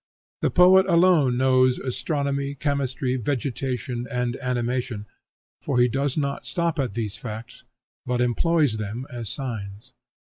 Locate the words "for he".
5.61-5.87